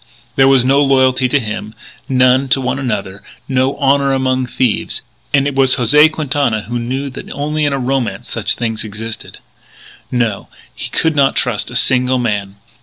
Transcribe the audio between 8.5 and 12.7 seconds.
a thing existed. No, he could not trust a single man.